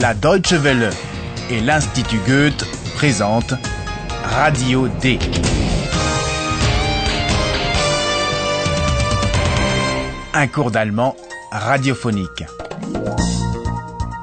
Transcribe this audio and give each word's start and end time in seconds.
La 0.00 0.14
Deutsche 0.14 0.54
Welle 0.54 0.88
et 1.50 1.60
l'Institut 1.60 2.20
Goethe 2.26 2.64
présentent 2.94 3.52
Radio 4.24 4.88
D. 4.88 5.18
Un 10.32 10.46
cours 10.46 10.70
d'allemand 10.70 11.14
radiophonique. 11.52 12.44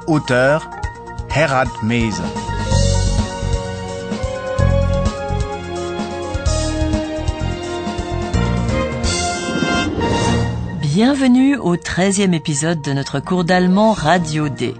Auteur 0.08 0.68
Herald 1.32 1.70
Mese. 1.84 2.22
Bienvenue 10.82 11.56
au 11.56 11.76
13e 11.76 12.32
épisode 12.32 12.80
de 12.82 12.92
notre 12.92 13.20
cours 13.20 13.44
d'allemand 13.44 13.92
Radio 13.92 14.48
D. 14.48 14.74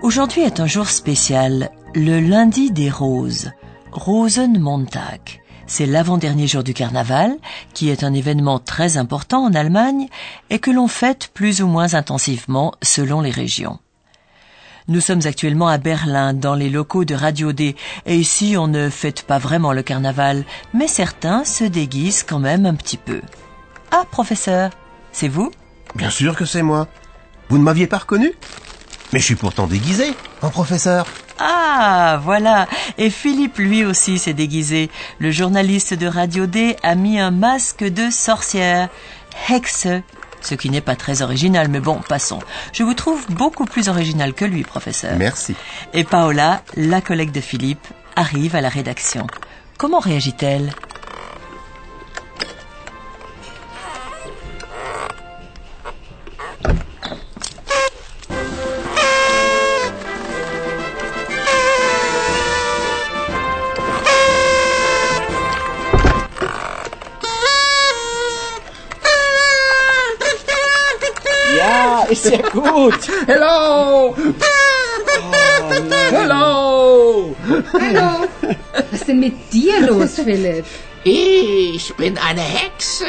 Aujourd'hui 0.00 0.42
est 0.42 0.60
un 0.60 0.66
jour 0.66 0.88
spécial, 0.88 1.70
le 1.92 2.20
lundi 2.20 2.70
des 2.70 2.88
roses, 2.88 3.50
Rosenmontag. 3.90 5.20
C'est 5.66 5.86
l'avant-dernier 5.86 6.46
jour 6.46 6.62
du 6.62 6.72
carnaval, 6.72 7.36
qui 7.74 7.90
est 7.90 8.04
un 8.04 8.14
événement 8.14 8.60
très 8.60 8.96
important 8.96 9.44
en 9.44 9.54
Allemagne 9.54 10.08
et 10.50 10.60
que 10.60 10.70
l'on 10.70 10.86
fête 10.86 11.30
plus 11.34 11.62
ou 11.62 11.66
moins 11.66 11.94
intensivement 11.94 12.74
selon 12.80 13.20
les 13.20 13.32
régions. 13.32 13.80
Nous 14.86 15.00
sommes 15.00 15.26
actuellement 15.26 15.68
à 15.68 15.78
Berlin, 15.78 16.32
dans 16.32 16.54
les 16.54 16.70
locaux 16.70 17.04
de 17.04 17.16
Radio 17.16 17.52
D, 17.52 17.74
et 18.06 18.16
ici 18.16 18.56
on 18.56 18.68
ne 18.68 18.90
fête 18.90 19.24
pas 19.24 19.38
vraiment 19.38 19.72
le 19.72 19.82
carnaval, 19.82 20.44
mais 20.72 20.86
certains 20.86 21.44
se 21.44 21.64
déguisent 21.64 22.22
quand 22.22 22.38
même 22.38 22.66
un 22.66 22.74
petit 22.74 22.98
peu. 22.98 23.20
Ah, 23.90 24.04
professeur, 24.10 24.70
c'est 25.10 25.28
vous? 25.28 25.50
Bien 25.96 26.10
sûr 26.10 26.36
que 26.36 26.44
c'est 26.44 26.62
moi. 26.62 26.86
Vous 27.48 27.58
ne 27.58 27.62
m'aviez 27.64 27.86
pas 27.86 27.98
reconnu? 27.98 28.32
Mais 29.12 29.20
je 29.20 29.24
suis 29.24 29.34
pourtant 29.36 29.66
déguisé 29.66 30.14
en 30.42 30.50
professeur. 30.50 31.06
Ah, 31.38 32.20
voilà. 32.24 32.66
Et 32.98 33.10
Philippe, 33.10 33.58
lui 33.58 33.84
aussi, 33.84 34.18
s'est 34.18 34.34
déguisé. 34.34 34.90
Le 35.18 35.30
journaliste 35.30 35.94
de 35.94 36.06
Radio 36.06 36.46
D 36.46 36.76
a 36.82 36.94
mis 36.94 37.18
un 37.18 37.30
masque 37.30 37.84
de 37.84 38.10
sorcière. 38.10 38.88
Hexe. 39.48 39.86
Ce 40.40 40.54
qui 40.54 40.70
n'est 40.70 40.80
pas 40.80 40.96
très 40.96 41.22
original, 41.22 41.68
mais 41.68 41.80
bon, 41.80 42.00
passons. 42.08 42.40
Je 42.72 42.82
vous 42.82 42.94
trouve 42.94 43.24
beaucoup 43.30 43.64
plus 43.64 43.88
original 43.88 44.34
que 44.34 44.44
lui, 44.44 44.62
professeur. 44.62 45.16
Merci. 45.16 45.54
Et 45.94 46.04
Paola, 46.04 46.62
la 46.76 47.00
collègue 47.00 47.32
de 47.32 47.40
Philippe, 47.40 47.86
arrive 48.14 48.54
à 48.54 48.60
la 48.60 48.68
rédaction. 48.68 49.26
Comment 49.78 50.00
réagit-elle? 50.00 50.72
Gut. 72.52 73.08
Hello! 73.26 74.14
Hello! 76.10 77.36
Hallo. 77.80 78.28
Was 78.72 78.92
ist 78.92 79.08
denn 79.08 79.20
mit 79.20 79.52
dir 79.52 79.80
los, 79.86 80.14
Philipp? 80.14 80.64
Ich 81.04 81.94
bin 81.94 82.18
eine 82.18 82.40
Hexe. 82.40 83.06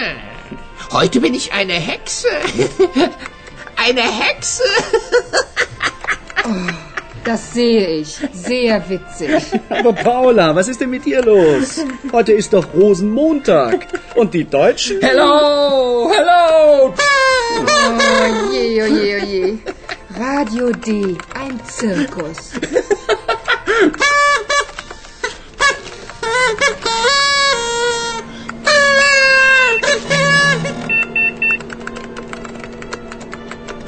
Heute 0.91 1.19
bin 1.19 1.33
ich 1.33 1.53
eine 1.53 1.73
Hexe. 1.73 2.27
Eine 3.75 4.01
Hexe. 4.01 4.63
Das 7.29 7.53
sehe 7.53 7.87
ich. 7.99 8.17
Sehr 8.33 8.89
witzig. 8.89 9.29
Aber 9.69 9.93
Paula, 9.93 10.55
was 10.55 10.67
ist 10.67 10.81
denn 10.81 10.89
mit 10.89 11.05
dir 11.05 11.21
los? 11.21 11.85
Heute 12.11 12.31
ist 12.31 12.53
doch 12.53 12.65
Rosenmontag. 12.73 13.85
Und 14.15 14.33
die 14.33 14.45
Deutschen? 14.45 14.97
Hello! 14.99 16.09
Hello! 16.11 16.91
Oh 16.91 18.51
je, 18.51 18.81
oh 18.81 18.87
je, 18.87 19.21
oh 19.21 19.25
je. 19.25 19.57
Radio 20.17 20.71
D, 20.71 21.15
ein 21.35 21.59
Zirkus. 21.67 22.53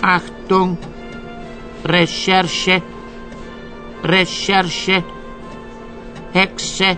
Achtung. 0.04 0.78
Recherche. 1.86 2.84
Recherche. 4.04 5.04
Hexe 6.34 6.98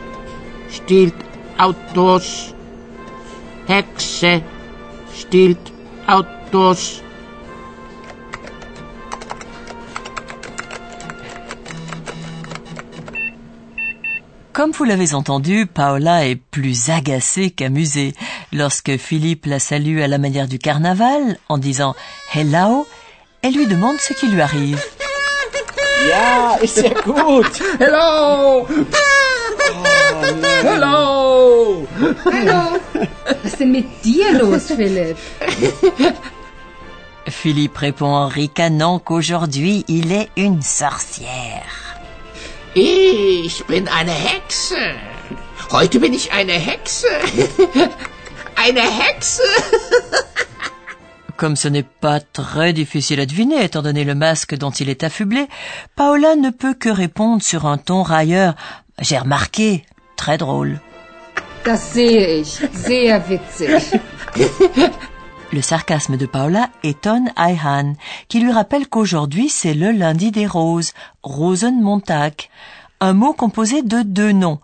stiehlt 0.69 1.15
Autos. 1.59 2.53
Hexe 3.67 4.41
stiehlt 5.13 5.73
Autos. 6.07 7.01
Comme 14.53 14.71
vous 14.71 14.83
l'avez 14.83 15.15
entendu, 15.15 15.65
Paola 15.65 16.27
est 16.27 16.35
plus 16.35 16.89
agacée 16.89 17.49
qu'amusée 17.49 18.13
lorsque 18.51 18.97
Philippe 18.97 19.47
la 19.47 19.59
salue 19.59 19.99
à 19.99 20.07
la 20.07 20.19
manière 20.19 20.47
du 20.47 20.59
carnaval 20.59 21.37
en 21.49 21.57
disant 21.57 21.95
Hello. 22.33 22.87
Elle 23.41 23.55
lui 23.55 23.67
demande 23.67 23.97
ce 23.99 24.13
qui 24.13 24.27
lui 24.27 24.39
arrive. 24.39 24.79
Ja, 26.09 26.57
ist 26.61 26.75
sehr 26.75 26.93
gut. 27.01 27.51
Hello! 27.79 28.67
Hello! 30.63 31.87
Hallo. 32.25 32.79
Was 33.25 33.37
ist 33.43 33.59
denn 33.59 33.71
mit 33.71 34.03
dir 34.03 34.33
los, 34.33 34.67
Philipp? 34.67 35.17
Philippe 37.27 37.77
répond 37.77 38.13
en 38.13 38.27
ricanant 38.27 38.99
qu'aujourd'hui 38.99 39.85
il 39.87 40.11
est 40.11 40.29
une 40.35 40.61
sorcière. 40.61 41.95
Ich 42.75 43.63
bin 43.65 43.87
eine 43.87 44.11
Hexe. 44.11 44.75
Heute 45.71 45.99
bin 45.99 46.13
ich 46.13 46.31
eine 46.31 46.53
Hexe. 46.53 47.07
Eine 48.55 48.81
Hexe. 48.81 49.41
Comme 51.43 51.57
ce 51.57 51.67
n'est 51.67 51.83
pas 51.83 52.21
très 52.21 52.71
difficile 52.71 53.19
à 53.19 53.25
deviner 53.25 53.65
étant 53.65 53.81
donné 53.81 54.05
le 54.05 54.15
masque 54.15 54.55
dont 54.55 54.69
il 54.69 54.87
est 54.87 55.03
affublé, 55.03 55.49
Paola 55.97 56.37
ne 56.37 56.51
peut 56.51 56.73
que 56.73 56.87
répondre 56.87 57.43
sur 57.43 57.65
un 57.65 57.77
ton 57.77 58.01
railleur. 58.01 58.55
J'ai 59.01 59.17
remarqué, 59.17 59.83
très 60.15 60.37
drôle. 60.37 60.79
Le 65.51 65.61
sarcasme 65.61 66.15
de 66.15 66.25
Paola 66.25 66.69
étonne 66.81 67.29
Ayhan, 67.35 67.95
qui 68.29 68.39
lui 68.39 68.53
rappelle 68.53 68.87
qu'aujourd'hui 68.87 69.49
c'est 69.49 69.73
le 69.73 69.91
lundi 69.91 70.31
des 70.31 70.47
roses, 70.47 70.93
Rosenmontag, 71.23 72.35
un 73.01 73.11
mot 73.11 73.33
composé 73.33 73.81
de 73.81 74.01
deux 74.01 74.31
noms. 74.31 74.61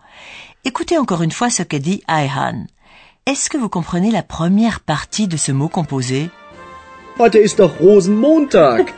Écoutez 0.64 0.96
encore 0.96 1.20
une 1.20 1.30
fois 1.30 1.50
ce 1.50 1.62
que 1.62 1.76
dit 1.76 2.02
Ayhan. 2.08 2.64
Est-ce 3.26 3.50
que 3.50 3.58
vous 3.58 3.68
comprenez 3.68 4.10
la 4.10 4.22
première 4.22 4.80
partie 4.80 5.28
de 5.28 5.36
ce 5.36 5.52
mot 5.52 5.68
composé? 5.68 6.30
Heute 7.20 7.36
ist 7.36 7.58
doch 7.58 7.80
Rosenmontag. 7.80 8.94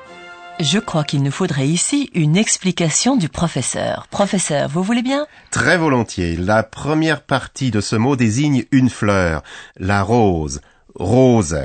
Je 0.60 0.78
crois 0.78 1.04
qu'il 1.04 1.22
nous 1.22 1.30
faudrait 1.30 1.66
ici 1.66 2.10
une 2.12 2.36
explication 2.36 3.16
du 3.16 3.30
professeur. 3.30 4.08
Professeur, 4.10 4.68
vous 4.68 4.82
voulez 4.82 5.00
bien? 5.00 5.26
Très 5.50 5.78
volontiers. 5.78 6.36
La 6.36 6.64
première 6.64 7.22
partie 7.22 7.70
de 7.70 7.80
ce 7.80 7.96
mot 7.96 8.14
désigne 8.14 8.66
une 8.72 8.90
fleur, 8.90 9.42
la 9.78 10.02
rose, 10.02 10.60
rose. 10.96 11.60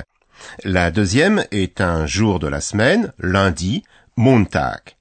La 0.64 0.92
deuxième 0.92 1.44
est 1.52 1.82
un 1.82 2.06
jour 2.06 2.40
de 2.40 2.48
la 2.48 2.62
semaine, 2.62 3.12
lundi, 3.20 3.84
Montag. 4.16 4.97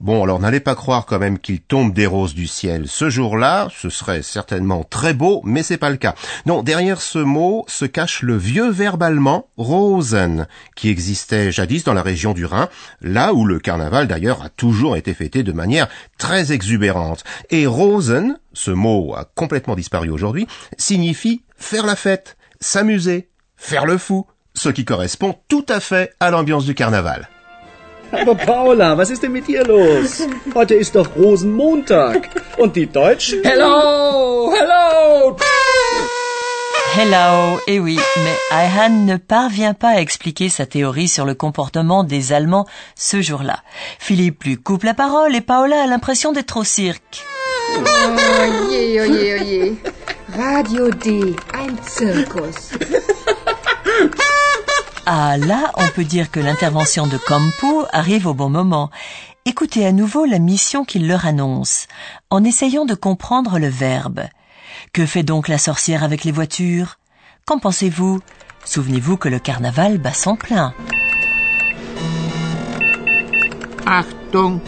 Bon, 0.00 0.24
alors 0.24 0.40
n'allez 0.40 0.60
pas 0.60 0.74
croire 0.74 1.04
quand 1.04 1.18
même 1.18 1.38
qu'il 1.38 1.60
tombe 1.60 1.92
des 1.92 2.06
roses 2.06 2.32
du 2.32 2.46
ciel. 2.46 2.88
Ce 2.88 3.10
jour-là, 3.10 3.68
ce 3.70 3.90
serait 3.90 4.22
certainement 4.22 4.82
très 4.82 5.12
beau, 5.12 5.42
mais 5.44 5.62
c'est 5.62 5.76
pas 5.76 5.90
le 5.90 5.98
cas. 5.98 6.14
Non, 6.46 6.62
derrière 6.62 7.02
ce 7.02 7.18
mot 7.18 7.66
se 7.68 7.84
cache 7.84 8.22
le 8.22 8.38
vieux 8.38 8.70
verbe 8.70 9.02
allemand 9.02 9.50
rosen, 9.58 10.46
qui 10.74 10.88
existait 10.88 11.52
jadis 11.52 11.84
dans 11.84 11.92
la 11.92 12.00
région 12.00 12.32
du 12.32 12.46
Rhin, 12.46 12.70
là 13.02 13.34
où 13.34 13.44
le 13.44 13.58
carnaval 13.58 14.08
d'ailleurs 14.08 14.42
a 14.42 14.48
toujours 14.48 14.96
été 14.96 15.12
fêté 15.12 15.42
de 15.42 15.52
manière 15.52 15.88
très 16.16 16.50
exubérante. 16.50 17.22
Et 17.50 17.66
rosen, 17.66 18.38
ce 18.54 18.70
mot 18.70 19.14
a 19.14 19.26
complètement 19.26 19.76
disparu 19.76 20.08
aujourd'hui, 20.08 20.46
signifie 20.78 21.42
faire 21.58 21.84
la 21.84 21.94
fête, 21.94 22.38
s'amuser, 22.58 23.28
faire 23.58 23.84
le 23.84 23.98
fou, 23.98 24.26
ce 24.54 24.70
qui 24.70 24.86
correspond 24.86 25.36
tout 25.48 25.66
à 25.68 25.78
fait 25.78 26.14
à 26.20 26.30
l'ambiance 26.30 26.64
du 26.64 26.74
carnaval. 26.74 27.28
Aber 28.12 28.34
Paula, 28.34 28.96
was 28.96 29.10
ist 29.10 29.22
denn 29.22 29.32
mit 29.32 29.46
dir 29.46 29.64
los? 29.64 30.26
Heute 30.54 30.74
ist 30.74 30.94
doch 30.94 31.08
Rosenmontag. 31.16 32.28
Und 32.58 32.74
die 32.76 32.86
Deutschen? 32.86 33.42
Hello! 33.44 34.52
Hello! 34.52 35.36
Hello, 36.96 37.60
eh 37.68 37.78
oui, 37.78 38.00
mais 38.24 38.36
Ayhan 38.50 39.06
ne 39.06 39.16
parvient 39.16 39.74
pas 39.74 39.90
à 39.90 40.00
expliquer 40.00 40.48
sa 40.48 40.66
théorie 40.66 41.06
sur 41.06 41.24
le 41.24 41.34
comportement 41.34 42.02
des 42.02 42.32
Allemands 42.32 42.66
ce 42.96 43.22
jour-là. 43.22 43.60
Philippe 44.00 44.42
lui 44.42 44.56
coupe 44.56 44.82
la 44.82 44.94
parole 44.94 45.36
et 45.36 45.40
Paola 45.40 45.84
a 45.84 45.86
l'impression 45.86 46.32
d'être 46.32 46.56
au 46.56 46.64
cirque. 46.64 47.24
Oh 47.76 47.82
je, 47.84 47.84
oh 47.84 48.14
je, 48.70 49.06
oh 49.06 49.74
je. 50.32 50.36
Radio 50.36 50.90
D, 50.90 51.36
ein 51.54 51.76
Zirkus. 51.88 52.72
Ah 55.06 55.36
là, 55.38 55.72
on 55.76 55.86
peut 55.88 56.04
dire 56.04 56.30
que 56.30 56.40
l'intervention 56.40 57.06
de 57.06 57.16
Campo 57.16 57.86
arrive 57.92 58.26
au 58.26 58.34
bon 58.34 58.50
moment. 58.50 58.90
Écoutez 59.46 59.86
à 59.86 59.92
nouveau 59.92 60.24
la 60.26 60.38
mission 60.38 60.84
qu'il 60.84 61.08
leur 61.08 61.26
annonce, 61.26 61.88
en 62.28 62.44
essayant 62.44 62.84
de 62.84 62.94
comprendre 62.94 63.58
le 63.58 63.68
verbe. 63.68 64.20
Que 64.92 65.06
fait 65.06 65.22
donc 65.22 65.48
la 65.48 65.58
sorcière 65.58 66.04
avec 66.04 66.24
les 66.24 66.32
voitures? 66.32 66.98
Qu'en 67.46 67.58
pensez-vous? 67.58 68.20
Souvenez-vous 68.64 69.16
que 69.16 69.28
le 69.28 69.38
carnaval 69.38 69.98
bat 69.98 70.12
son 70.12 70.36
plein. 70.36 70.74
Achtung. 73.86 74.60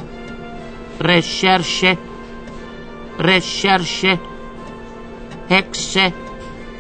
Recherche. 1.01 1.85
Recherche. 3.19 4.07
Hexe. 5.51 5.99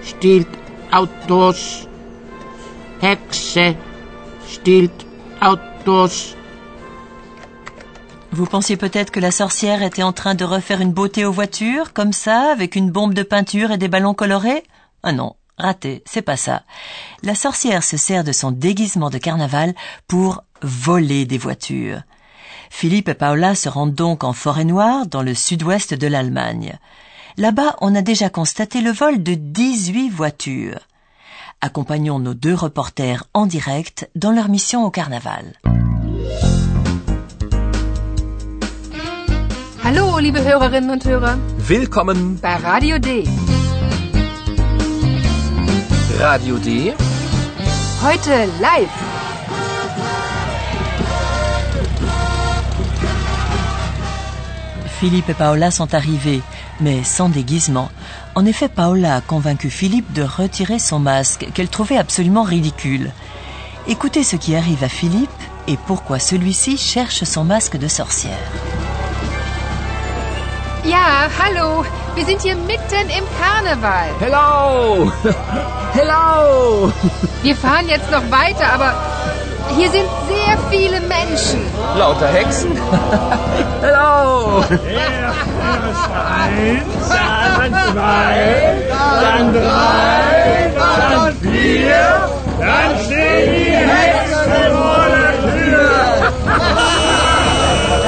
Stiehlt 0.02 0.48
Autos. 0.92 1.86
Stiehlt 4.46 5.06
Autos. 5.40 6.36
Vous 8.30 8.46
pensiez 8.46 8.76
peut-être 8.76 9.10
que 9.10 9.18
la 9.18 9.32
sorcière 9.32 9.82
était 9.82 10.04
en 10.04 10.12
train 10.12 10.36
de 10.36 10.44
refaire 10.44 10.80
une 10.80 10.92
beauté 10.92 11.24
aux 11.24 11.32
voitures, 11.32 11.94
comme 11.94 12.12
ça, 12.12 12.52
avec 12.52 12.76
une 12.76 12.92
bombe 12.92 13.12
de 13.12 13.24
peinture 13.24 13.72
et 13.72 13.78
des 13.78 13.88
ballons 13.88 14.14
colorés? 14.14 14.62
Ah 15.02 15.10
non, 15.10 15.34
raté, 15.58 16.04
c'est 16.06 16.22
pas 16.22 16.36
ça. 16.36 16.62
La 17.24 17.34
sorcière 17.34 17.82
se 17.82 17.96
sert 17.96 18.22
de 18.22 18.30
son 18.30 18.52
déguisement 18.52 19.10
de 19.10 19.18
carnaval 19.18 19.74
pour 20.06 20.44
voler 20.62 21.24
des 21.26 21.38
voitures. 21.38 22.02
Philippe 22.70 23.08
et 23.08 23.14
Paola 23.14 23.56
se 23.56 23.68
rendent 23.68 23.94
donc 23.94 24.22
en 24.22 24.32
forêt 24.32 24.64
noire, 24.64 25.06
dans 25.06 25.22
le 25.22 25.34
sud-ouest 25.34 25.92
de 25.92 26.06
l'Allemagne. 26.06 26.78
Là-bas, 27.36 27.74
on 27.80 27.96
a 27.96 28.02
déjà 28.02 28.30
constaté 28.30 28.80
le 28.80 28.92
vol 28.92 29.24
de 29.24 29.34
18 29.34 30.08
voitures. 30.10 30.86
Accompagnons 31.64 32.18
nos 32.18 32.34
deux 32.34 32.54
reporters 32.56 33.22
en 33.34 33.46
direct 33.46 34.10
dans 34.16 34.32
leur 34.32 34.48
mission 34.48 34.84
au 34.84 34.90
carnaval. 34.90 35.44
Hallo, 39.84 40.18
liebe 40.18 40.40
Hörerinnen 40.40 40.90
und 40.90 41.04
Hörer, 41.04 41.38
Willkommen 41.58 42.36
bei 42.42 42.56
Radio 42.56 42.98
D. 42.98 43.22
Radio 46.18 46.58
D. 46.58 46.92
Heute 48.02 48.30
live. 48.60 48.90
Philippe 54.98 55.30
et 55.30 55.34
Paola 55.34 55.70
sont 55.70 55.94
arrivés, 55.94 56.42
mais 56.82 57.04
sans 57.04 57.28
déguisement. 57.28 57.90
En 58.34 58.44
effet, 58.44 58.68
Paola 58.68 59.16
a 59.16 59.20
convaincu 59.20 59.70
Philippe 59.70 60.12
de 60.12 60.22
retirer 60.22 60.78
son 60.78 60.98
masque, 60.98 61.46
qu'elle 61.54 61.68
trouvait 61.68 61.96
absolument 61.96 62.42
ridicule. 62.42 63.10
Écoutez 63.86 64.22
ce 64.22 64.36
qui 64.36 64.54
arrive 64.56 64.84
à 64.84 64.88
Philippe 64.88 65.30
et 65.68 65.76
pourquoi 65.86 66.18
celui-ci 66.18 66.76
cherche 66.76 67.24
son 67.24 67.44
masque 67.44 67.76
de 67.76 67.88
sorcière. 67.88 68.38
Ja, 70.84 71.28
hallo, 71.38 71.84
wir 72.16 72.24
sind 72.26 72.42
hier 72.42 72.56
mitten 72.56 73.08
im 73.08 73.24
Karneval. 73.38 74.10
Hello! 74.20 75.12
Hello! 75.94 76.92
Wir 77.42 77.54
fahren 77.54 77.88
jetzt 77.88 78.10
noch 78.10 78.28
weiter, 78.30 78.72
aber 78.72 79.11
hier 79.76 79.90
sind 79.90 80.08
sehr 80.28 80.58
viele 80.70 81.00
Menschen. 81.00 81.60
Lauter 81.96 82.28
Hexen? 82.28 82.72
Hello! 83.82 84.64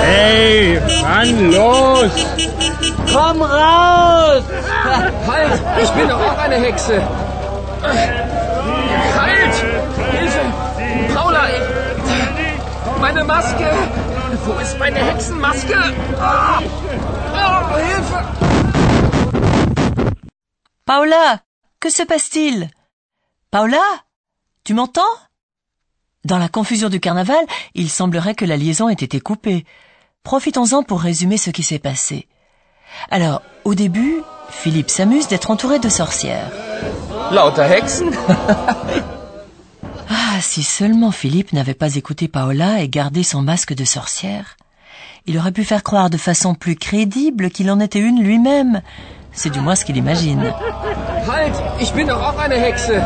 Hey, 0.02 0.80
wann 1.02 1.52
los? 1.52 2.10
Komm 3.12 3.42
raus! 3.42 4.42
Halt! 5.26 5.62
Ich 5.82 5.90
bin 5.90 6.08
doch 6.08 6.20
auch 6.20 6.38
eine 6.38 6.56
Hexe! 6.56 7.02
Halt! 9.16 10.23
Meine 13.04 13.24
Maske! 13.24 13.70
Wo 14.46 14.58
ist 14.60 14.78
meine 14.78 14.98
Hexenmaske? 14.98 15.76
Ah! 16.18 16.62
Oh, 17.34 17.76
Hilfe! 17.76 18.18
Paola, 20.86 21.42
que 21.80 21.90
se 21.90 22.02
passe-t-il? 22.06 22.70
Paola, 23.50 23.82
tu 24.64 24.72
m'entends? 24.72 25.14
Dans 26.24 26.38
la 26.38 26.48
confusion 26.48 26.88
du 26.88 26.98
carnaval, 26.98 27.44
il 27.74 27.90
semblerait 27.90 28.34
que 28.34 28.46
la 28.46 28.56
liaison 28.56 28.88
ait 28.88 28.94
été 28.94 29.20
coupée. 29.20 29.66
Profitons-en 30.22 30.82
pour 30.82 31.02
résumer 31.02 31.36
ce 31.36 31.50
qui 31.50 31.62
s'est 31.62 31.78
passé. 31.78 32.26
Alors, 33.10 33.42
au 33.64 33.74
début, 33.74 34.22
Philippe 34.48 34.88
s'amuse 34.88 35.28
d'être 35.28 35.50
entouré 35.50 35.78
de 35.78 35.90
sorcières. 35.90 36.50
Lauter 37.30 37.68
Hexen? 37.70 38.10
Ah, 40.36 40.40
si 40.40 40.64
seulement 40.64 41.12
Philippe 41.12 41.52
n'avait 41.52 41.74
pas 41.74 41.94
écouté 41.94 42.26
Paola 42.26 42.80
et 42.80 42.88
gardé 42.88 43.22
son 43.22 43.40
masque 43.40 43.72
de 43.72 43.84
sorcière. 43.84 44.56
Il 45.26 45.38
aurait 45.38 45.52
pu 45.52 45.62
faire 45.62 45.84
croire 45.84 46.10
de 46.10 46.16
façon 46.16 46.56
plus 46.56 46.74
crédible 46.74 47.50
qu'il 47.50 47.70
en 47.70 47.78
était 47.78 48.00
une 48.00 48.20
lui-même. 48.20 48.82
C'est 49.32 49.50
du 49.50 49.60
moins 49.60 49.76
ce 49.76 49.84
qu'il 49.84 49.96
imagine. 49.96 50.52
Halt! 51.28 51.54
Ich 51.80 51.92
bin 51.92 52.06
doch 52.06 52.20
auch 52.20 52.36
eine 52.40 52.56
Hexe! 52.56 53.00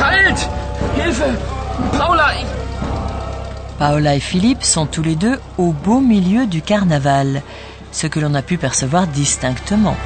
Halt! 0.00 0.48
Hilfe! 0.96 1.24
Paula! 1.98 2.34
Ich, 2.36 2.46
Paola 3.80 4.14
et 4.14 4.20
Philippe 4.20 4.62
sont 4.62 4.86
tous 4.86 5.02
les 5.02 5.16
deux 5.16 5.40
au 5.56 5.72
beau 5.72 5.98
milieu 5.98 6.46
du 6.46 6.62
carnaval, 6.62 7.42
ce 7.90 8.06
que 8.06 8.20
l'on 8.20 8.34
a 8.34 8.42
pu 8.42 8.56
percevoir 8.56 9.08
distinctement. 9.08 9.96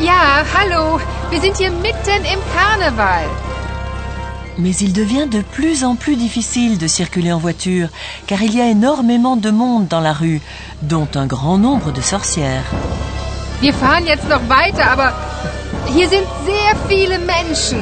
Ja, 0.00 0.44
hallo, 0.54 1.00
wir 1.30 1.40
sind 1.40 1.56
hier 1.56 1.70
mitten 1.70 2.26
im 2.26 2.40
Karneval. 2.54 3.47
Mais 4.58 4.74
il 4.76 4.92
devient 4.92 5.28
de 5.30 5.40
plus 5.40 5.84
en 5.84 5.94
plus 5.94 6.16
difficile 6.16 6.78
de 6.78 6.88
circuler 6.88 7.32
en 7.32 7.38
voiture, 7.38 7.88
car 8.26 8.42
il 8.42 8.54
y 8.54 8.60
a 8.60 8.68
énormément 8.68 9.36
de 9.36 9.50
monde 9.50 9.86
dans 9.86 10.00
la 10.00 10.12
rue, 10.12 10.40
dont 10.82 11.08
un 11.14 11.26
grand 11.26 11.58
nombre 11.58 11.92
de 11.92 12.00
sorcières. 12.00 12.64
Wir 13.60 13.72
fahren 13.72 14.06
jetzt 14.06 14.28
noch 14.28 14.42
weiter, 14.48 14.84
aber 14.90 15.12
hier 15.88 16.08
sind 16.08 16.26
sehr 16.44 16.76
viele 16.88 17.18
Menschen. 17.18 17.80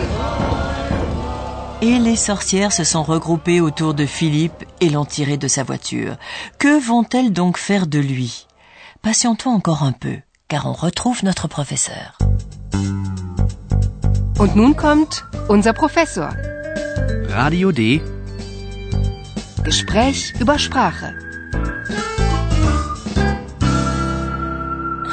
Et 1.83 1.99
les 1.99 2.17
sorcières 2.17 2.73
se 2.73 2.85
sont 2.85 3.03
regroupées 3.03 3.61
autour 3.61 3.93
de 3.93 4.07
Philippe 4.07 4.65
et 4.81 4.89
l'ont 4.89 5.05
tiré 5.05 5.37
de 5.37 5.49
sa 5.49 5.63
voiture. 5.63 6.17
Que 6.59 6.81
vont-elles 6.81 7.33
donc 7.33 7.59
faire 7.59 7.87
de 7.87 7.99
lui? 7.99 8.47
Patientons 9.03 9.51
encore 9.51 9.83
un 9.83 9.93
peu, 9.93 10.17
car 10.49 10.67
on 10.67 10.73
retrouve 10.73 11.25
notre 11.25 11.49
professeur. 11.49 12.17
Und 14.39 14.55
nun 14.55 14.75
kommt 14.75 15.25
unser 15.49 15.73
Professor. 15.73 16.29
Radio 17.31 17.73
D. 17.73 18.01
Über 20.41 20.59
Sprache. 20.59 21.05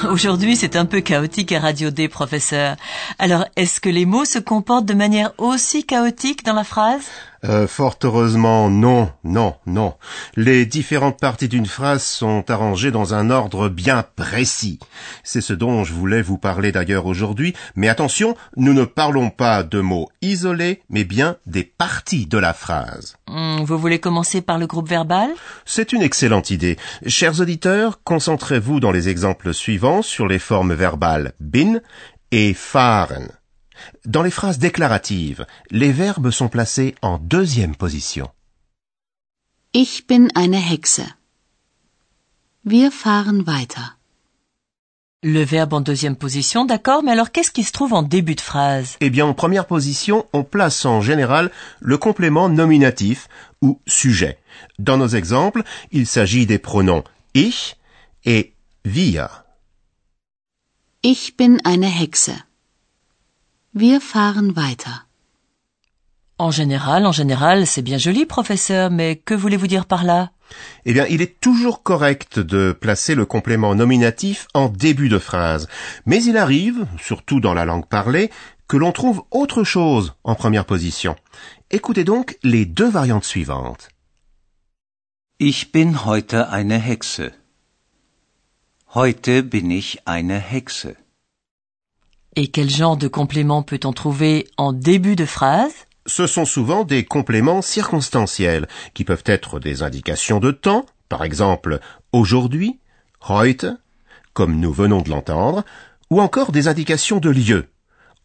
Aujourd'hui, 0.10 0.56
c'est 0.56 0.76
un 0.76 0.86
peu 0.86 1.02
chaotique 1.02 1.52
à 1.52 1.60
Radio 1.60 1.90
D, 1.90 2.08
professeur. 2.08 2.76
Alors, 3.20 3.46
est-ce 3.56 3.80
que 3.80 3.90
les 3.90 4.06
mots 4.06 4.26
se 4.26 4.40
comportent 4.40 4.86
de 4.86 4.94
manière 4.94 5.32
aussi 5.38 5.86
chaotique 5.86 6.46
dans 6.46 6.54
la 6.54 6.64
phrase? 6.64 7.04
Euh, 7.46 7.68
fort 7.68 7.96
heureusement, 8.04 8.70
non, 8.70 9.12
non, 9.24 9.56
non. 9.66 9.96
Les 10.36 10.66
différentes 10.66 11.20
parties 11.20 11.50
d'une 11.50 11.66
phrase 11.66 12.04
sont 12.04 12.50
arrangées 12.50 12.92
dans 12.92 13.14
un 13.14 13.30
ordre 13.30 13.68
bien 13.70 14.06
précis. 14.16 14.80
C'est 15.24 15.42
ce 15.42 15.54
dont 15.54 15.84
je 15.84 15.94
voulais 15.94 16.22
vous 16.22 16.38
parler 16.38 16.72
d'ailleurs 16.72 17.06
aujourd'hui, 17.06 17.54
mais 17.76 17.90
attention, 17.90 18.36
nous 18.56 18.74
ne 18.74 18.86
parlons 18.86 19.30
pas 19.30 19.64
de 19.64 19.82
mots 19.82 20.10
isolés, 20.22 20.82
mais 20.90 21.04
bien 21.04 21.36
des 21.46 21.64
parties 21.64 22.28
de 22.28 22.38
la 22.38 22.54
phrase. 22.54 23.18
Hmm, 23.28 23.64
Vous 23.64 23.78
voulez 23.78 24.00
commencer 24.00 24.42
par 24.42 24.58
le 24.58 24.68
groupe 24.68 24.88
verbal? 24.90 25.30
C'est 25.66 25.92
une 25.94 26.02
excellente 26.02 26.50
idée. 26.50 26.78
Chers 27.08 27.42
auditeurs, 27.42 28.00
concentrez-vous 28.04 28.80
dans 28.80 28.92
les 28.92 29.10
exemples 29.10 29.54
suivants 29.54 30.02
sur 30.02 30.28
les 30.28 30.40
formes 30.40 30.74
verbales 30.74 31.34
bin 31.40 31.80
et 32.32 32.54
fahren. 32.54 33.28
Dans 34.06 34.24
les 34.24 34.32
phrases 34.32 34.60
déclaratives, 34.60 35.46
les 35.72 35.92
verbes 35.92 36.32
sont 36.32 36.50
placés 36.50 36.96
en 37.02 37.18
deuxième 37.18 37.76
position. 37.76 38.30
Ich 39.74 40.06
bin 40.08 40.28
eine 40.36 40.62
Hexe. 40.72 41.02
Wir 42.64 42.92
fahren 42.92 43.44
weiter. 43.46 43.98
Le 45.24 45.44
verbe 45.44 45.74
en 45.74 45.82
deuxième 45.82 46.18
position, 46.18 46.66
d'accord, 46.66 47.02
mais 47.02 47.14
alors 47.14 47.32
qu'est-ce 47.32 47.52
qui 47.52 47.64
se 47.64 47.72
trouve 47.72 47.94
en 47.94 48.04
début 48.04 48.36
de 48.36 48.42
phrase? 48.42 48.98
Eh 49.00 49.10
bien, 49.10 49.26
en 49.26 49.34
première 49.34 49.66
position, 49.66 50.26
on 50.34 50.44
place 50.44 50.84
en 50.86 51.00
général 51.00 51.50
le 51.80 51.98
complément 51.98 52.50
nominatif 52.50 53.30
ou 53.62 53.80
sujet. 53.88 54.38
Dans 54.80 54.98
nos 54.98 55.08
exemples, 55.08 55.64
il 55.92 56.08
s'agit 56.08 56.46
des 56.46 56.60
pronoms 56.60 57.06
ich 57.34 57.78
et 58.26 58.54
wir. 58.84 59.46
Ich 61.04 61.36
bin 61.38 61.58
eine 61.64 61.88
Hexe. 61.88 62.32
Wir 63.76 64.02
fahren 64.02 64.56
weiter. 64.56 65.08
En 66.38 66.52
général, 66.52 67.08
en 67.08 67.12
général, 67.12 67.66
c'est 67.66 67.82
bien 67.82 67.98
joli, 67.98 68.28
professeur, 68.28 68.92
mais 68.92 69.16
que 69.16 69.34
voulez-vous 69.34 69.66
dire 69.66 69.88
par 69.88 70.04
là? 70.04 70.32
Eh 70.86 70.94
bien, 70.94 71.08
il 71.08 71.24
est 71.24 71.40
toujours 71.40 71.82
correct 71.82 72.38
de 72.38 72.72
placer 72.72 73.16
le 73.16 73.26
complément 73.26 73.74
nominatif 73.74 74.48
en 74.54 74.70
début 74.70 75.10
de 75.10 75.18
phrase. 75.18 75.68
Mais 76.06 76.24
il 76.24 76.38
arrive, 76.38 76.86
surtout 77.00 77.40
dans 77.40 77.56
la 77.56 77.66
langue 77.66 77.88
parlée, 77.88 78.30
que 78.68 78.78
l'on 78.78 78.92
trouve 78.92 79.24
autre 79.32 79.64
chose 79.64 80.14
en 80.24 80.36
première 80.36 80.66
position. 80.66 81.16
Écoutez 81.72 82.04
donc 82.04 82.38
les 82.44 82.66
deux 82.66 82.90
variantes 82.90 83.26
suivantes. 83.26 83.90
Ich 85.40 85.72
bin 85.72 86.06
heute 86.06 86.48
eine 86.52 86.80
Hexe. 86.80 87.32
Heute 88.94 89.42
bin 89.42 89.72
ich 89.72 89.98
eine 90.06 90.40
Hexe. 90.40 90.96
Et 92.36 92.48
quel 92.48 92.70
genre 92.70 92.98
de 92.98 93.08
complément 93.08 93.62
peut-on 93.62 93.94
trouver 93.94 94.48
en 94.58 94.74
début 94.74 95.16
de 95.16 95.26
phrase? 95.26 95.74
Ce 96.08 96.26
sont 96.26 96.46
souvent 96.46 96.84
des 96.84 97.06
compléments 97.06 97.62
circonstanciels, 97.62 98.68
qui 98.94 99.04
peuvent 99.04 99.24
être 99.26 99.60
des 99.60 99.84
indications 99.84 100.40
de 100.40 100.52
temps, 100.52 100.86
par 101.10 101.24
exemple 101.24 101.80
aujourd'hui, 102.12 102.80
heute, 103.30 103.68
comme 104.34 104.60
nous 104.60 104.74
venons 104.74 105.02
de 105.02 105.12
l'entendre, 105.12 105.64
ou 106.10 106.22
encore 106.22 106.52
des 106.52 106.68
indications 106.68 107.20
de 107.20 107.30
lieu. 107.30 107.68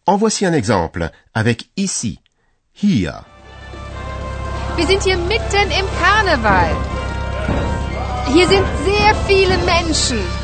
En 0.06 0.16
voici 0.16 0.46
un 0.46 0.54
exemple, 0.54 1.10
avec 1.34 1.68
ici, 1.76 2.18
hier. 2.82 3.24
Wir 4.76 4.86
sind 4.86 5.04
hier 5.04 5.18
mitten 5.18 5.70
im 5.70 5.86
Karneval. 6.00 6.74
Hier 8.32 8.46
sind 8.46 8.64
sehr 8.84 9.14
viele 9.26 9.58
Menschen. 9.66 10.37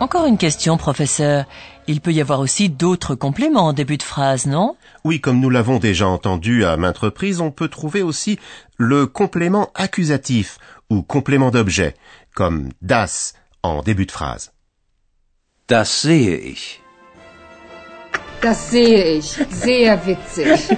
Encore 0.00 0.26
une 0.26 0.38
question, 0.38 0.76
professeur. 0.76 1.44
Il 1.88 2.00
peut 2.00 2.12
y 2.12 2.20
avoir 2.20 2.38
aussi 2.38 2.68
d'autres 2.68 3.16
compléments 3.16 3.66
en 3.66 3.72
début 3.72 3.96
de 3.96 4.04
phrase, 4.04 4.46
non? 4.46 4.76
Oui, 5.04 5.20
comme 5.20 5.40
nous 5.40 5.50
l'avons 5.50 5.80
déjà 5.80 6.06
entendu 6.06 6.64
à 6.64 6.76
maintes 6.76 6.98
reprises, 6.98 7.40
on 7.40 7.50
peut 7.50 7.68
trouver 7.68 8.02
aussi 8.02 8.38
le 8.76 9.06
complément 9.06 9.70
accusatif 9.74 10.58
ou 10.88 11.02
complément 11.02 11.50
d'objet, 11.50 11.96
comme 12.34 12.68
das 12.80 13.34
en 13.64 13.82
début 13.82 14.06
de 14.06 14.12
phrase. 14.12 14.52
Das 15.66 15.86
sehe 15.86 16.36
ich. 16.36 16.80
Das 18.40 18.70
sehe 18.70 19.18
ich. 19.18 19.36
Sehr 19.50 19.98
witzig. 20.06 20.76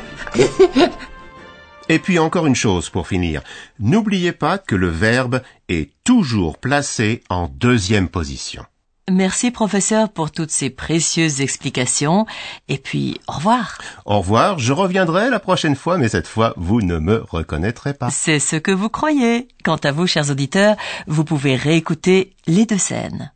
Et 1.90 1.98
puis 1.98 2.18
encore 2.18 2.46
une 2.46 2.56
chose 2.56 2.88
pour 2.88 3.06
finir. 3.06 3.42
N'oubliez 3.78 4.32
pas 4.32 4.56
que 4.58 4.76
le 4.76 4.88
verbe 4.88 5.42
est 5.68 5.90
toujours 6.04 6.56
placé 6.56 7.22
en 7.28 7.48
deuxième 7.48 8.08
position. 8.08 8.64
Merci, 9.08 9.50
professeur, 9.50 10.08
pour 10.08 10.30
toutes 10.30 10.50
ces 10.50 10.70
précieuses 10.70 11.40
explications. 11.40 12.26
Et 12.68 12.78
puis, 12.78 13.20
au 13.26 13.32
revoir. 13.32 13.78
Au 14.04 14.18
revoir, 14.18 14.58
je 14.58 14.72
reviendrai 14.72 15.30
la 15.30 15.40
prochaine 15.40 15.74
fois, 15.74 15.98
mais 15.98 16.08
cette 16.08 16.28
fois, 16.28 16.54
vous 16.56 16.80
ne 16.80 16.98
me 16.98 17.24
reconnaîtrez 17.28 17.94
pas. 17.94 18.10
C'est 18.10 18.38
ce 18.38 18.56
que 18.56 18.70
vous 18.70 18.88
croyez. 18.88 19.48
Quant 19.64 19.76
à 19.76 19.90
vous, 19.90 20.06
chers 20.06 20.30
auditeurs, 20.30 20.76
vous 21.06 21.24
pouvez 21.24 21.56
réécouter 21.56 22.34
les 22.46 22.66
deux 22.66 22.78
scènes. 22.78 23.32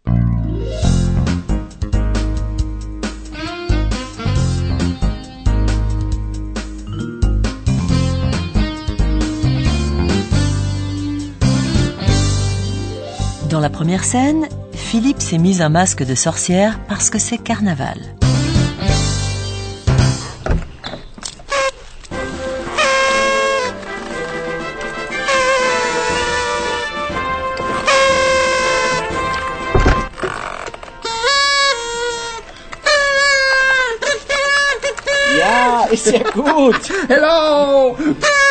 Dans 13.50 13.60
la 13.60 13.70
première 13.70 14.02
scène, 14.02 14.48
Philippe 14.76 15.20
s'est 15.20 15.38
mis 15.38 15.62
un 15.62 15.68
masque 15.68 16.04
de 16.04 16.14
sorcière 16.14 16.78
parce 16.88 17.10
que 17.10 17.18
c'est 17.18 17.38
carnaval. 17.38 17.98
Ja, 35.36 35.86
ist 35.90 36.12
ja 36.12 36.22
gut. 36.30 36.90
Hello! 37.08 37.96
Hello! 37.98 38.43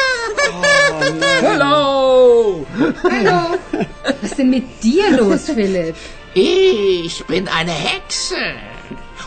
Denn 4.44 4.50
mit 4.50 4.84
dir 4.84 5.12
los, 5.18 5.46
Philipp? 5.56 5.96
Ich 6.34 7.24
bin 7.26 7.48
eine 7.48 7.72
Hexe. 7.72 8.36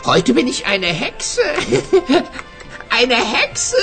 Heute 0.05 0.33
bin 0.33 0.47
ich 0.47 0.65
eine 0.65 0.87
Hexe. 0.87 1.41
Eine 2.89 3.15
Hexe. 3.15 3.75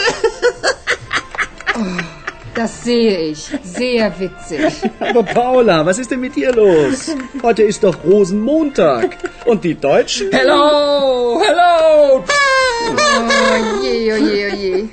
Das 2.55 2.83
sehe 2.83 3.19
ich. 3.29 3.51
Sehr 3.63 4.19
witzig. 4.19 4.73
Aber 4.99 5.23
Paula, 5.23 5.87
was 5.87 5.99
ist 5.99 6.11
denn 6.11 6.21
mit 6.21 6.35
dir 6.35 6.53
los? 6.53 7.15
Heute 7.43 7.63
ist 7.63 7.85
doch 7.85 8.03
Rosenmontag. 8.03 9.17
Und 9.45 9.63
die 9.63 9.75
Deutschen? 9.75 10.31
Hello! 10.33 11.41
Hello! 11.47 12.25
Oh 12.27 13.85
je, 13.85 14.13
oh 14.13 14.17
je, 14.17 14.51
oh 14.51 14.57
je. 14.57 14.89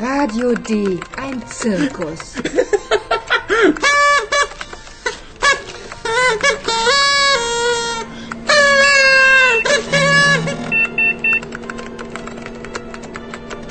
Radio 0.00 0.52
D. 0.52 1.00
Ein 1.16 1.42
Zirkus. 1.48 2.34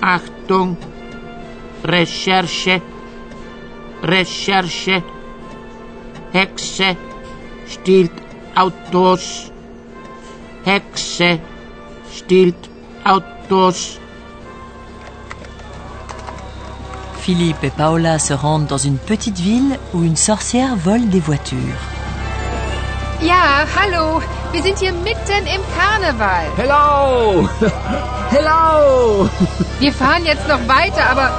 Achtung! 0.02 0.76
Recherche! 1.84 2.82
Recherche! 4.04 5.02
Hexe 6.34 6.96
stiehlt 7.68 8.12
Autos. 8.56 9.52
Hexe 10.66 11.40
stiehlt 12.12 12.70
Autos. 13.06 14.00
Philippe 17.20 17.64
et 17.64 17.72
Paola 17.72 18.20
se 18.20 18.34
rendent 18.34 18.68
dans 18.68 18.78
une 18.78 18.98
petite 18.98 19.40
ville 19.40 19.80
où 19.94 20.04
une 20.04 20.16
sorcière 20.16 20.76
vole 20.76 21.10
des 21.10 21.20
voitures. 21.20 21.95
Ja, 23.26 23.66
hallo. 23.76 24.22
Wir 24.52 24.62
sind 24.62 24.78
hier 24.78 24.94
mitten 24.94 25.48
im 25.48 25.62
Karneval. 25.76 26.46
Hello! 26.58 27.50
Hello! 28.30 29.28
Wir 29.80 29.92
fahren 29.92 30.24
jetzt 30.26 30.48
noch 30.48 30.60
weiter, 30.68 31.10
aber 31.10 31.32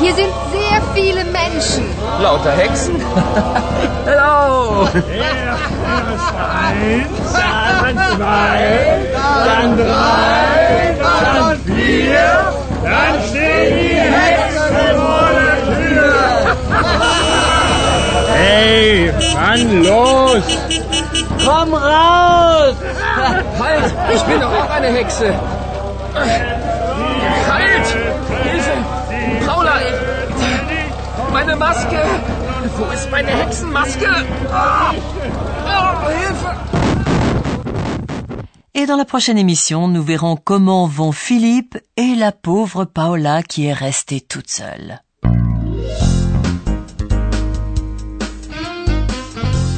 hier 0.00 0.14
sind 0.14 0.30
sehr 0.50 0.80
viele 0.94 1.26
Menschen. 1.26 1.84
Lauter 2.18 2.52
Hexen? 2.52 2.96
Hello! 4.06 4.84
Eins, 4.84 5.02
dann 7.34 7.98
zwei, 8.16 9.00
dann 9.44 9.76
drei, 9.76 10.96
dann 10.98 11.60
vier, 11.66 12.54
dann 12.82 13.22
steht 13.28 13.70
die 13.70 14.00
Hexe 14.00 14.96
vor 14.96 15.28
der 15.36 15.58
Tür. 15.76 16.56
Hey, 18.34 19.12
Mann, 19.34 19.82
los! 19.84 20.42
Komm 21.62 21.74
raus! 21.74 22.74
Halt! 23.60 23.94
Ich 24.14 24.22
bin 24.22 24.40
doch 24.40 24.52
auch 24.52 24.70
eine 24.70 24.88
Hexe! 24.88 25.32
Halt! 27.50 27.86
Hilfe! 28.42 28.74
Paula! 29.46 29.74
Meine 31.32 31.54
Maske! 31.54 32.00
Wo 32.76 32.84
ist 32.92 33.08
meine 33.12 33.30
Hexenmaske? 33.30 34.08
Oh, 35.68 36.08
Hilfe! 36.20 36.50
Et 38.74 38.86
dans 38.86 38.96
la 38.96 39.04
prochaine 39.04 39.38
émission, 39.38 39.86
nous 39.86 40.02
verrons 40.02 40.36
comment 40.36 40.86
vont 40.88 41.12
Philippe 41.12 41.78
et 41.96 42.16
la 42.16 42.32
pauvre 42.32 42.86
Paola 42.86 43.44
qui 43.44 43.66
est 43.66 43.72
restée 43.72 44.20
toute 44.20 44.50
seule. 44.50 45.00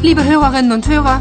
Liebe 0.03 0.23
Hörerinnen 0.25 0.73
und 0.73 0.87
Hörer, 0.87 1.21